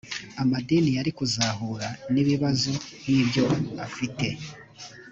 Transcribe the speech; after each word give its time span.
amadini 0.41 0.89
yari 0.97 1.11
kuzahura 1.17 1.87
n 2.11 2.13
‘ibibazo 2.23 2.71
nk’ 3.01 3.05
ibyo 3.21 3.45
afite 3.85 4.27